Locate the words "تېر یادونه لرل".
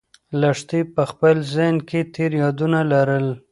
2.15-3.27